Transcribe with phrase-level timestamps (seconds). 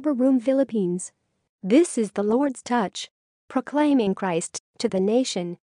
[0.00, 1.12] Rubber Room Philippines.
[1.60, 3.12] This is the Lord's touch,
[3.52, 5.60] proclaiming Christ to the nation.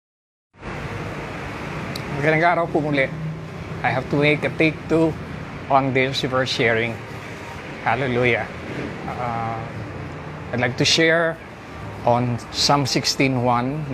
[2.18, 3.06] Magandang araw po muli.
[3.86, 5.14] I have to make a take two
[5.70, 6.98] on this verse sharing.
[7.86, 8.50] Hallelujah.
[9.06, 9.62] Uh,
[10.50, 11.38] I'd like to share
[12.02, 13.38] on Psalm 16.1.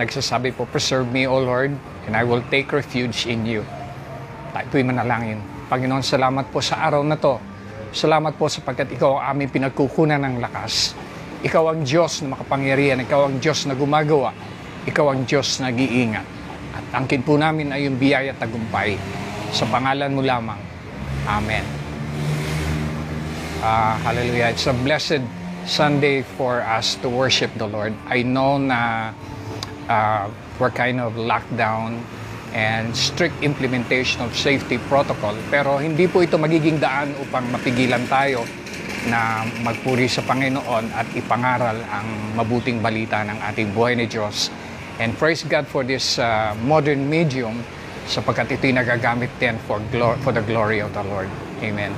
[0.00, 1.76] Nagsasabi po, Preserve me, O Lord,
[2.08, 3.60] and I will take refuge in you.
[4.56, 5.44] Tayo manalangin.
[5.68, 7.49] Panginoon, salamat po sa araw na to.
[7.90, 10.94] Salamat po sapagkat ikaw ang aming pinagkukunan ng lakas.
[11.42, 13.02] Ikaw ang Diyos na makapangyarihan.
[13.02, 14.30] Ikaw ang Diyos na gumagawa.
[14.86, 16.26] Ikaw ang Diyos na nag-iingat.
[16.70, 18.94] At angkin po namin ay yung biyaya tagumpay.
[19.50, 20.62] Sa pangalan mo lamang.
[21.26, 21.66] Amen.
[23.58, 24.54] Uh, hallelujah.
[24.54, 25.26] It's a blessed
[25.66, 27.90] Sunday for us to worship the Lord.
[28.06, 29.10] I know na
[29.90, 30.30] uh,
[30.62, 32.06] we're kind of locked down
[32.54, 35.34] and strict implementation of safety protocol.
[35.50, 38.42] Pero hindi po ito magiging daan upang mapigilan tayo
[39.08, 44.52] na magpuri sa Panginoon at ipangaral ang mabuting balita ng ating buhay ni Diyos.
[45.00, 47.64] And praise God for this uh, modern medium
[48.04, 51.30] sapagkat ito'y nagagamit din for, glo- for the glory of the Lord.
[51.64, 51.94] Amen.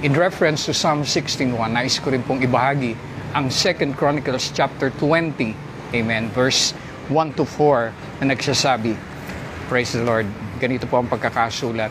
[0.00, 2.96] In reference to Psalm 16.1, nais ko rin pong ibahagi
[3.36, 5.52] ang 2 Chronicles chapter 20,
[5.92, 6.72] amen, verse
[7.12, 7.92] 1 to 4
[8.24, 8.96] na nagsasabi,
[9.66, 10.30] Praise the Lord.
[10.62, 11.90] Ganito po ang pagkakasulat.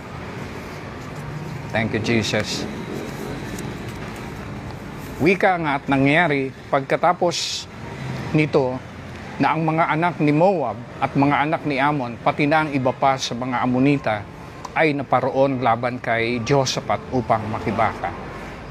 [1.75, 2.63] Thank you, Jesus.
[5.19, 7.67] Wika nga at nangyari pagkatapos
[8.31, 8.79] nito
[9.43, 12.95] na ang mga anak ni Moab at mga anak ni Ammon, pati na ang iba
[12.95, 14.23] pa sa mga Amonita,
[14.71, 18.07] ay naparoon laban kay Josaphat upang makibaka.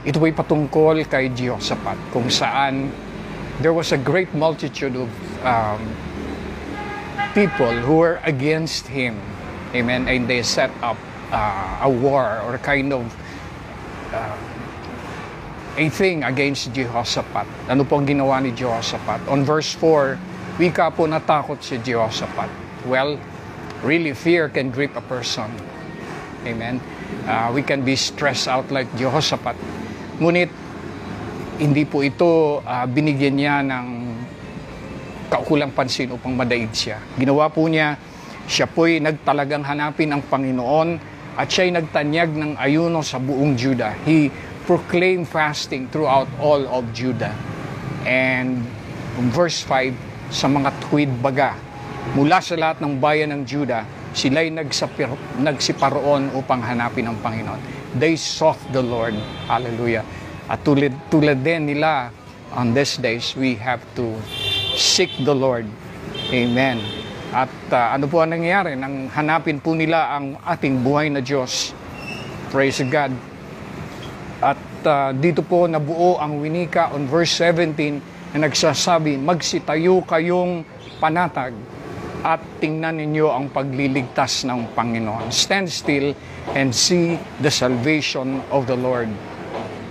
[0.00, 2.88] Ito ay patungkol kay Josaphat kung saan
[3.60, 5.12] there was a great multitude of
[5.44, 5.80] um,
[7.34, 9.18] people who were against him.
[9.74, 10.06] Amen.
[10.06, 10.96] And they set up
[11.32, 13.10] uh, a war or kind of
[14.14, 14.38] uh,
[15.76, 17.46] a thing against Jehoshaphat.
[17.66, 19.26] Ano po ang ginawa ni Jehoshaphat?
[19.26, 22.46] On verse 4, wika po natakot si Jehoshaphat.
[22.86, 23.18] Well,
[23.82, 25.50] really fear can grip a person.
[26.46, 26.78] Amen.
[27.26, 29.58] Uh, we can be stressed out like Jehoshaphat.
[30.22, 30.52] Ngunit,
[31.58, 33.86] hindi po ito uh, binigyan niya ng
[35.28, 37.00] kaukulang pansin upang madaig siya.
[37.16, 37.96] Ginawa po niya,
[38.44, 41.00] siya po'y nagtalagang hanapin ang Panginoon
[41.34, 43.96] at siya'y nagtanyag ng ayuno sa buong Juda.
[44.04, 44.28] He
[44.68, 47.32] proclaimed fasting throughout all of Judah.
[48.04, 48.64] And
[49.32, 51.56] verse 5, sa mga tuwid baga,
[52.12, 55.10] mula sa lahat ng bayan ng Judah, sila'y nagsapir,
[55.40, 57.58] nagsiparoon upang hanapin ang Panginoon.
[57.96, 59.16] They sought the Lord.
[59.48, 60.04] Hallelujah.
[60.46, 62.12] At tulad, tulad din nila,
[62.54, 64.14] on these days, we have to
[64.74, 65.66] seek the Lord.
[66.30, 66.82] Amen.
[67.34, 68.78] At uh, ano po ang nangyayari?
[68.78, 71.74] Nang hanapin po nila ang ating buhay na Diyos.
[72.54, 73.10] Praise God.
[74.38, 80.62] At uh, dito po nabuo ang winika on verse 17 na nagsasabi, Magsitayo kayong
[81.02, 81.54] panatag
[82.24, 85.28] at tingnan ninyo ang pagliligtas ng Panginoon.
[85.28, 86.16] Stand still
[86.56, 89.12] and see the salvation of the Lord.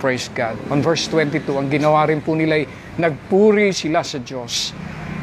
[0.04, 0.60] Praise God.
[0.68, 2.68] On verse 22, ang ginawa rin po nila ay
[3.00, 4.76] nagpuri sila sa Diyos.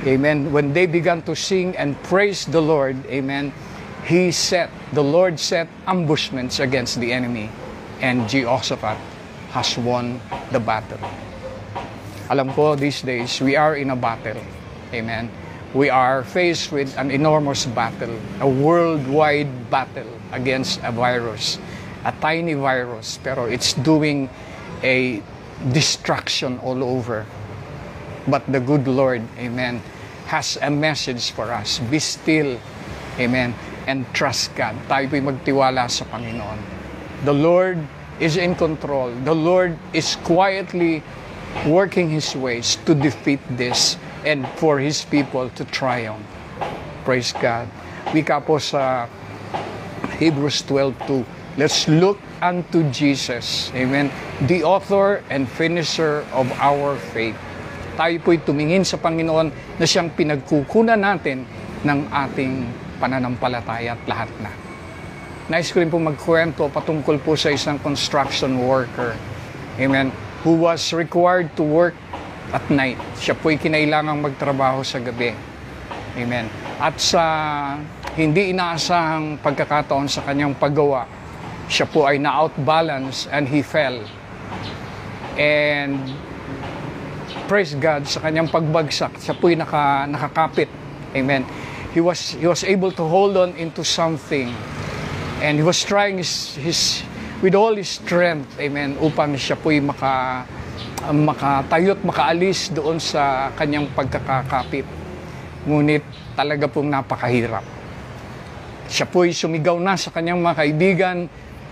[0.09, 0.49] Amen.
[0.49, 3.53] When they began to sing and praise the Lord, amen,
[4.09, 7.53] He set, the Lord set ambushments against the enemy
[8.01, 8.97] and Jehoshaphat
[9.53, 10.17] has won
[10.49, 10.97] the battle.
[12.33, 14.41] Alam ko, these days, we are in a battle.
[14.97, 15.29] Amen.
[15.77, 21.61] We are faced with an enormous battle, a worldwide battle against a virus,
[22.01, 24.25] a tiny virus, pero it's doing
[24.83, 25.21] a
[25.71, 27.25] destruction all over.
[28.27, 29.81] But the good Lord, amen,
[30.27, 31.79] has a message for us.
[31.79, 32.59] Be still,
[33.17, 33.53] amen,
[33.87, 34.77] and trust God.
[34.87, 36.59] Tayo po'y magtiwala sa Panginoon.
[37.25, 37.81] The Lord
[38.21, 39.09] is in control.
[39.25, 41.01] The Lord is quietly
[41.65, 46.25] working His ways to defeat this and for His people to triumph.
[47.05, 47.65] Praise God.
[48.13, 49.09] Wika po sa
[50.21, 53.75] Hebrews 12.2 Let's look unto Jesus.
[53.75, 54.07] Amen.
[54.47, 57.35] The author and finisher of our faith.
[57.99, 61.43] Tayo po'y tumingin sa Panginoon na siyang pinagkukunan natin
[61.83, 62.71] ng ating
[63.03, 64.51] pananampalataya at lahat na.
[65.51, 69.11] Nais ko rin po magkwento patungkol po sa isang construction worker.
[69.75, 70.07] Amen.
[70.47, 71.99] Who was required to work
[72.55, 72.95] at night.
[73.19, 75.35] Siya po'y kinailangang magtrabaho sa gabi.
[76.15, 76.47] Amen.
[76.79, 77.23] At sa
[78.15, 81.07] hindi inaasahang pagkakataon sa kanyang paggawa,
[81.71, 83.95] siya po ay na-outbalance and he fell.
[85.39, 86.03] And
[87.47, 90.67] praise God sa kanyang pagbagsak, siya po ay naka, nakakapit.
[91.15, 91.47] Amen.
[91.95, 94.51] He was, he was able to hold on into something.
[95.39, 97.07] And he was trying his, his
[97.39, 100.43] with all his strength, amen, upang siya po'y maka,
[101.07, 104.85] uh, makatayo't makaalis doon sa kanyang pagkakakapit.
[105.65, 106.03] Ngunit
[106.35, 107.63] talaga pong napakahirap.
[108.91, 111.17] Siya po'y sumigaw na sa kanyang mga kaibigan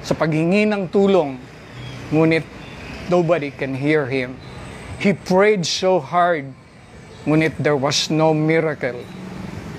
[0.03, 1.35] sa paghingi ng tulong.
[2.09, 2.45] Ngunit
[3.09, 4.37] nobody can hear him.
[4.99, 6.51] He prayed so hard,
[7.23, 8.99] ngunit there was no miracle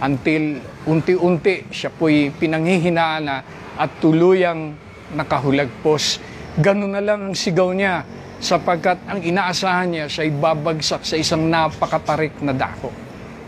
[0.00, 3.44] until unti-unti siya po'y pinanghihinaan na
[3.76, 4.72] at tuluyang
[5.12, 6.20] nakahulagpos.
[6.56, 8.04] Ganun na lang ang sigaw niya
[8.40, 12.88] sapagkat ang inaasahan niya siya babagsak sa isang napakatarik na dako.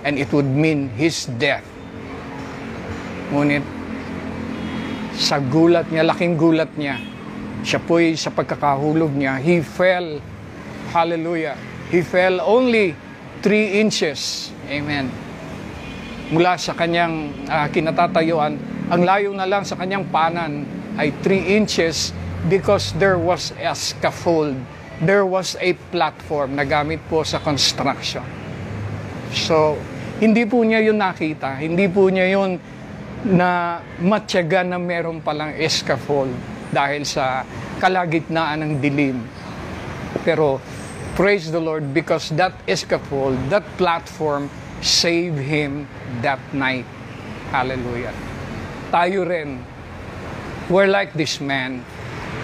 [0.04, 1.64] And it would mean his death.
[3.32, 3.64] Ngunit
[5.17, 6.97] sa gulat niya, laking gulat niya,
[7.62, 10.19] siya po'y sa pagkakahulog niya, he fell.
[10.93, 11.56] Hallelujah.
[11.88, 12.93] He fell only
[13.41, 14.50] three inches.
[14.69, 15.09] Amen.
[16.32, 18.56] Mula sa kanyang uh, kinatatayuan,
[18.88, 20.64] ang layo na lang sa kanyang panan
[20.97, 22.12] ay 3 inches
[22.49, 24.56] because there was a scaffold.
[25.03, 28.25] There was a platform na gamit po sa construction.
[29.32, 29.81] So,
[30.20, 31.56] hindi po niya yun nakita.
[31.58, 32.61] Hindi po niya yun
[33.22, 36.34] na matyaga na meron palang scaffold
[36.74, 37.46] dahil sa
[37.78, 39.22] kalagitnaan ng dilim.
[40.26, 40.58] Pero,
[41.14, 44.50] praise the Lord because that scaffold, that platform,
[44.82, 45.86] saved him
[46.20, 46.86] that night.
[47.54, 48.10] Hallelujah.
[48.90, 49.62] Tayo rin,
[50.66, 51.86] we're like this man.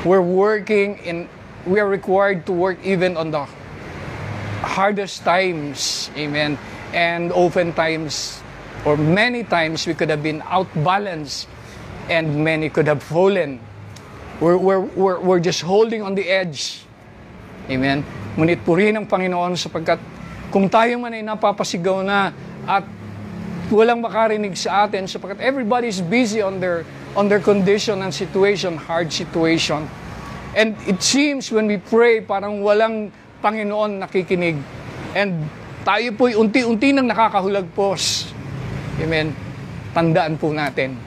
[0.06, 1.26] We're working in,
[1.66, 3.42] we are required to work even on the
[4.62, 6.10] hardest times.
[6.14, 6.54] Amen.
[6.94, 8.40] And oftentimes,
[8.84, 11.48] or many times, we could have been outbalanced
[12.08, 13.60] and many could have fallen.
[14.40, 16.86] We're, we're, we're, we're just holding on the edge.
[17.68, 18.06] Amen.
[18.38, 19.98] Ngunit purihin ang Panginoon sapagkat
[20.48, 22.32] kung tayo man ay napapasigaw na
[22.64, 22.86] at
[23.68, 28.78] walang makarinig sa atin sapagkat everybody is busy on their on their condition and situation,
[28.78, 29.84] hard situation.
[30.56, 33.12] And it seems when we pray, parang walang
[33.44, 34.56] Panginoon nakikinig.
[35.12, 35.44] And
[35.84, 38.27] tayo po'y unti-unti nang nakakahulagpos.
[38.98, 39.30] Amen.
[39.94, 40.98] Tandaan po natin,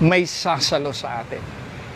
[0.00, 1.40] may sasalo sa atin.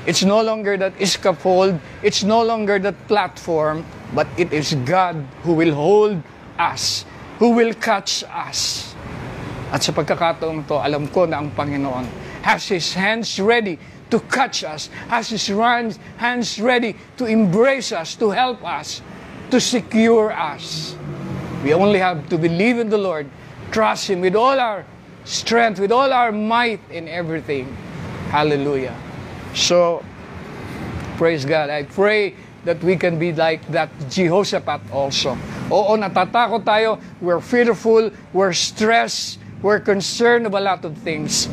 [0.09, 3.85] It's no longer that scaffold, it's no longer that platform,
[4.17, 6.17] but it is God who will hold
[6.57, 7.05] us,
[7.37, 8.93] who will catch us.
[9.69, 12.09] At sa pagkakataong to, alam ko na ang Panginoon
[12.43, 13.79] has His hands ready
[14.09, 15.47] to catch us, has His
[16.17, 19.05] hands ready to embrace us, to help us,
[19.53, 20.97] to secure us.
[21.63, 23.29] We only have to believe in the Lord,
[23.71, 24.85] trust Him with all our
[25.25, 27.71] strength, with all our might in everything.
[28.31, 28.95] Hallelujah.
[29.55, 30.05] So,
[31.19, 31.71] praise God.
[31.71, 32.35] I pray
[32.65, 35.35] that we can be like that Jehoshaphat also.
[35.71, 37.01] Oo, natatakot tayo.
[37.21, 38.11] We're fearful.
[38.33, 39.39] We're stressed.
[39.63, 41.49] We're concerned of a lot of things.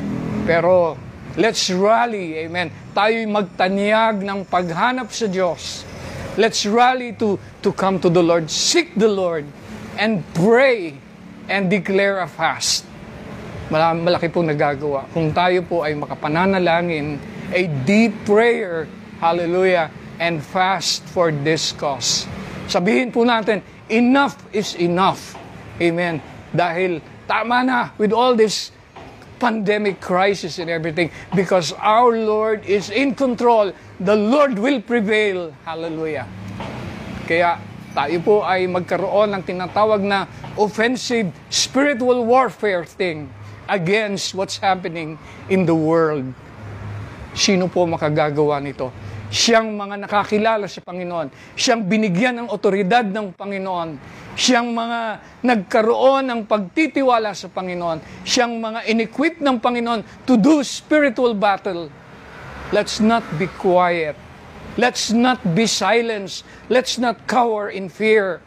[0.46, 0.98] Pero,
[1.36, 2.46] let's rally.
[2.46, 2.72] Amen.
[2.96, 5.84] Tayo'y magtanyag ng paghanap sa Diyos.
[6.38, 8.50] Let's rally to, to come to the Lord.
[8.50, 9.46] Seek the Lord.
[9.98, 11.02] And pray.
[11.48, 12.84] And declare a fast.
[13.72, 15.08] Malaki pong nagagawa.
[15.12, 17.20] Kung tayo po ay makapananalangin,
[17.52, 18.88] a deep prayer,
[19.20, 22.28] hallelujah, and fast for this cause.
[22.68, 25.40] Sabihin po natin, enough is enough.
[25.80, 26.20] Amen.
[26.52, 28.76] Dahil tama na with all this
[29.38, 33.72] pandemic crisis and everything because our Lord is in control.
[34.02, 35.54] The Lord will prevail.
[35.64, 36.26] Hallelujah.
[37.30, 37.62] Kaya
[37.98, 43.26] tayo po ay magkaroon ng tinatawag na offensive spiritual warfare thing
[43.66, 45.18] against what's happening
[45.50, 46.30] in the world.
[47.34, 48.94] Sino po makagagawa nito?
[49.34, 51.58] Siyang mga nakakilala sa Panginoon.
[51.58, 53.98] Siyang binigyan ng otoridad ng Panginoon.
[54.38, 55.00] Siyang mga
[55.42, 57.98] nagkaroon ng pagtitiwala sa Panginoon.
[58.22, 61.90] Siyang mga inequip ng Panginoon to do spiritual battle.
[62.70, 64.27] Let's not be quiet.
[64.78, 66.46] Let's not be silenced.
[66.70, 68.42] Let's not cower in fear.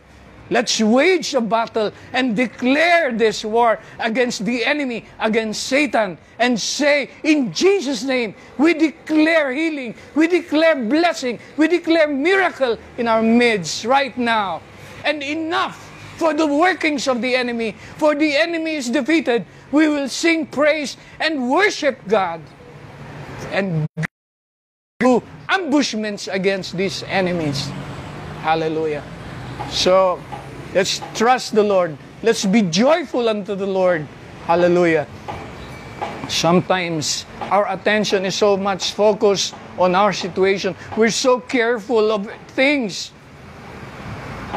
[0.51, 7.11] Let's wage a battle and declare this war against the enemy, against Satan, and say,
[7.23, 13.85] in Jesus' name, we declare healing, we declare blessing, we declare miracle in our midst
[13.85, 14.61] right now.
[15.05, 19.47] And enough for the workings of the enemy, for the enemy is defeated.
[19.71, 22.43] We will sing praise and worship God
[23.53, 23.87] and
[24.99, 25.23] do
[25.61, 27.69] ambushments against these enemies.
[28.43, 29.05] Hallelujah.
[29.71, 30.21] So,
[30.73, 31.99] Let's trust the Lord.
[32.23, 34.07] Let's be joyful unto the Lord.
[34.47, 35.07] Hallelujah.
[36.29, 40.77] Sometimes our attention is so much focused on our situation.
[40.97, 43.11] We're so careful of things.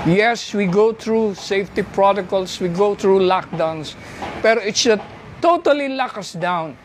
[0.06, 3.96] Yes, we go through safety protocols, we go through lockdowns,
[4.44, 5.02] but it should
[5.42, 6.78] totally lock us down.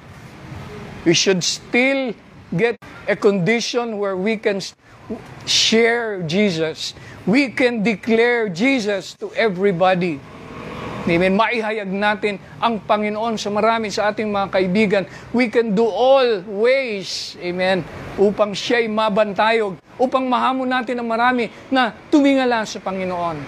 [1.04, 2.14] We should still
[2.56, 4.60] get a condition where we can
[5.48, 6.92] share Jesus
[7.28, 10.16] we can declare Jesus to everybody.
[11.04, 11.36] Amen.
[11.36, 15.02] Maihayag natin ang Panginoon sa marami sa ating mga kaibigan.
[15.36, 17.84] We can do all ways, amen,
[18.16, 23.40] upang siya'y mabantayog, upang mahamon natin ang marami na tumingala sa Panginoon.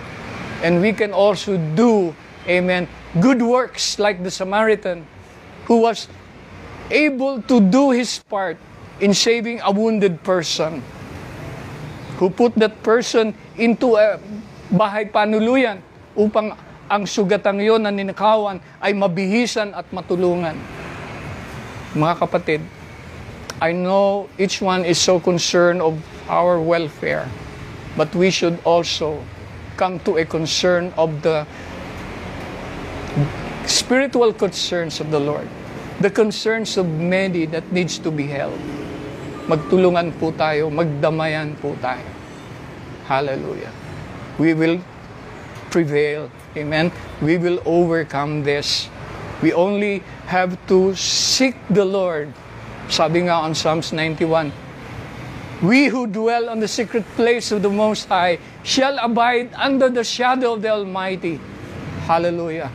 [0.61, 2.13] And we can also do,
[2.45, 2.85] amen,
[3.17, 5.09] good works like the Samaritan
[5.65, 6.05] who was
[6.93, 8.61] able to do his part
[9.01, 10.85] in saving a wounded person
[12.21, 14.21] who put that person into a
[14.69, 15.81] bahay panuluyan
[16.13, 16.53] upang
[16.91, 20.59] ang sugatang yon na ninakawan ay mabihisan at matulungan.
[21.97, 22.61] Mga kapatid,
[23.63, 25.97] I know each one is so concerned of
[26.29, 27.25] our welfare,
[27.97, 29.23] but we should also
[29.81, 31.49] come to a concern of the
[33.65, 35.49] spiritual concerns of the Lord,
[36.01, 38.59] the concerns of many that needs to be held.
[39.49, 42.05] Magtulungan po tayo, magdamayan po tayo.
[43.07, 43.73] Hallelujah.
[44.37, 44.81] We will
[45.71, 46.91] prevail Amen.
[47.23, 48.91] We will overcome this.
[49.41, 52.35] We only have to seek the Lord.
[52.91, 54.51] Sabi nga on Psalms 91,
[55.63, 60.03] We who dwell on the secret place of the Most High shall abide under the
[60.03, 61.39] shadow of the Almighty.
[62.11, 62.73] Hallelujah.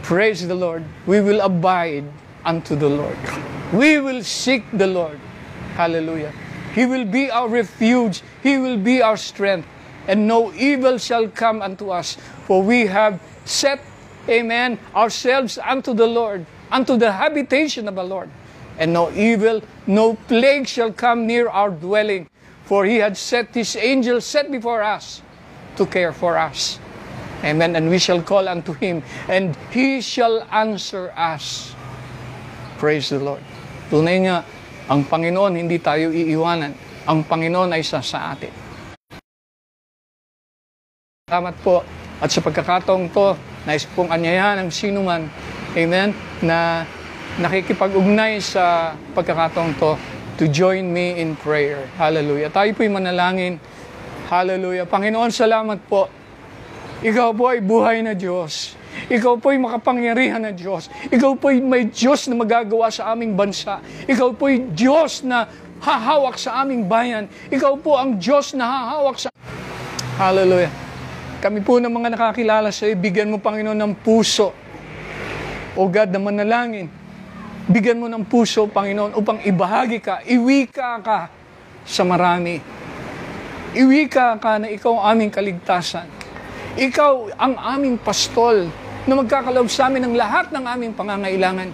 [0.00, 0.82] Praise the Lord.
[1.04, 2.08] We will abide
[2.46, 3.18] unto the Lord.
[3.74, 5.20] We will seek the Lord.
[5.74, 6.32] Hallelujah.
[6.74, 8.22] He will be our refuge.
[8.42, 9.68] He will be our strength.
[10.08, 12.16] And no evil shall come unto us.
[12.46, 13.80] For we have set,
[14.28, 18.30] amen, ourselves unto the Lord, unto the habitation of the Lord.
[18.78, 22.28] And no evil, no plague shall come near our dwelling.
[22.64, 25.20] For he had set his angels set before us
[25.76, 26.78] to care for us.
[27.44, 27.76] Amen.
[27.76, 31.74] And we shall call unto him, and he shall answer us.
[32.78, 33.42] Praise the Lord.
[33.90, 34.44] Tunay nga,
[34.92, 36.76] ang Panginoon hindi tayo iiwanan.
[37.08, 38.52] Ang Panginoon ay sa sa atin.
[41.24, 41.80] Salamat po
[42.20, 43.32] at sa pagkakataong to,
[43.64, 45.32] nais pong anyayahan ng sino man,
[45.72, 46.12] amen,
[46.44, 46.84] na
[47.40, 49.96] nakikipag-ugnay sa pagkakataong to
[50.36, 51.88] to join me in prayer.
[51.96, 52.52] Hallelujah.
[52.52, 53.56] Tayo po'y manalangin.
[54.28, 54.84] Hallelujah.
[54.84, 56.08] Panginoon, salamat po.
[57.02, 58.78] Ikaw po ay buhay na Diyos.
[59.10, 60.86] Ikaw po'y makapangyarihan na Diyos.
[61.10, 63.82] Ikaw po'y may Diyos na magagawa sa aming bansa.
[64.06, 65.50] Ikaw po'y Diyos na
[65.82, 67.26] hahawak sa aming bayan.
[67.50, 69.28] Ikaw po ang Diyos na hahawak sa...
[70.14, 70.70] Hallelujah.
[71.42, 74.54] Kami po ng mga nakakilala sa iyo, bigyan mo, Panginoon, ng puso.
[75.74, 76.86] O God, na manalangin.
[77.66, 81.26] Bigyan mo ng puso, Panginoon, upang ibahagi ka, iwika ka
[81.82, 82.62] sa marami.
[83.74, 86.21] Iwika ka na ikaw ang aming kaligtasan.
[86.72, 88.64] Ikaw ang aming pastol
[89.04, 91.68] na magkakalaw sa amin ng lahat ng aming pangangailangan.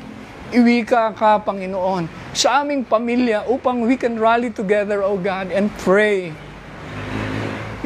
[0.51, 6.35] Iwika ka, Panginoon, sa aming pamilya upang we can rally together, O God, and pray.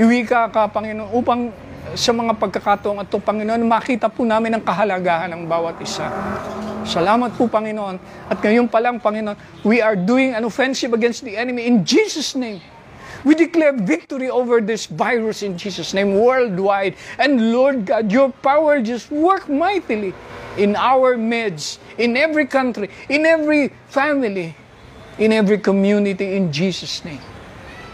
[0.00, 1.52] Iwika ka, Panginoon, upang
[1.92, 6.08] sa mga pagkakataong ito, Panginoon, makita po namin ang kahalagahan ng bawat isa.
[6.88, 8.00] Salamat po, Panginoon.
[8.32, 9.36] At ngayon pa lang, Panginoon,
[9.68, 12.64] we are doing an offensive against the enemy in Jesus' name.
[13.22, 16.98] We declare victory over this virus in Jesus' name worldwide.
[17.18, 20.10] And Lord God, your power just work mightily
[20.58, 24.58] in our midst, in every country, in every family,
[25.22, 27.22] in every community in Jesus' name.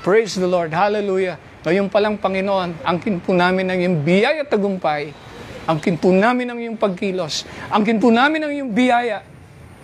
[0.01, 0.73] Praise the Lord.
[0.73, 1.37] Hallelujah.
[1.67, 5.13] Ngayon pa lang, Panginoon, angkin po namin ang iyong biyaya at tagumpay.
[5.69, 7.45] Angkin po namin ang iyong pagkilos.
[7.69, 9.21] Angkin po namin ang iyong biyaya.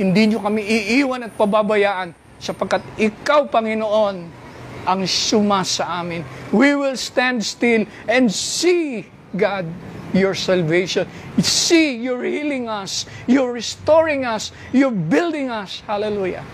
[0.01, 4.44] Hindi nyo kami iiwan at pababayaan sapagkat ikaw, Panginoon,
[4.87, 6.25] ang suma sa amin.
[6.53, 9.67] We will stand still and see, God,
[10.15, 11.09] your salvation.
[11.43, 13.07] See, you're healing us.
[13.27, 14.53] You're restoring us.
[14.73, 15.83] You're building us.
[15.87, 16.45] Hallelujah.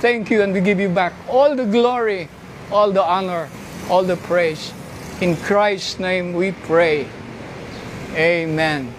[0.00, 2.28] Thank you and we give you back all the glory,
[2.72, 3.50] all the honor,
[3.90, 4.72] all the praise.
[5.20, 7.06] In Christ's name we pray.
[8.16, 8.94] Amen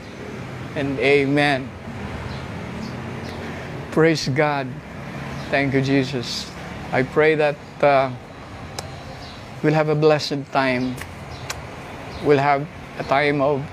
[0.75, 1.69] and amen.
[3.91, 4.67] Praise God.
[5.49, 6.49] Thank you, Jesus.
[6.93, 8.11] I pray that uh,
[9.63, 10.95] we'll have a blessed time.
[12.25, 13.63] We'll have a time of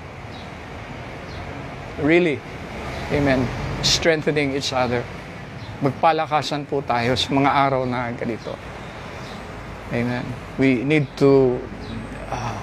[2.01, 2.41] really,
[3.13, 3.47] amen,
[3.83, 5.05] strengthening each other.
[5.83, 8.57] Magpalakasan po tayo sa mga araw na ganito.
[9.93, 10.25] Amen.
[10.59, 11.57] We need to,
[12.29, 12.61] uh,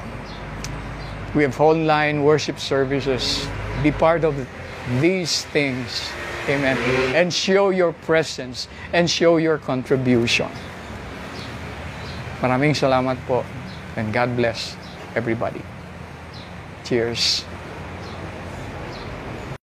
[1.33, 3.47] we have online worship services.
[3.81, 4.35] Be part of
[5.01, 6.11] these things.
[6.45, 6.77] Amen.
[7.17, 10.51] And show your presence and show your contribution.
[12.43, 13.43] Maraming salamat po.
[13.95, 14.75] And God bless
[15.15, 15.63] everybody.
[16.83, 17.47] Cheers.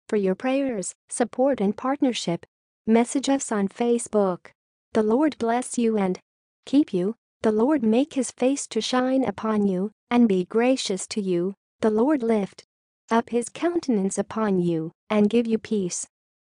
[0.08, 2.46] For your prayers, support, and partnership,
[2.86, 4.52] message us on Facebook.
[4.92, 6.20] The Lord bless you and
[6.64, 7.16] keep you.
[7.42, 11.54] The Lord make his face to shine upon you and be gracious to you.
[11.80, 12.64] The Lord lift
[13.10, 16.06] up his countenance upon you and give you peace.